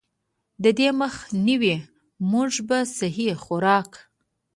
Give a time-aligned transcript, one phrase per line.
[0.63, 1.15] د دې مخ
[1.45, 1.75] نيوے
[2.31, 3.91] مونږ پۀ سهي خوراک،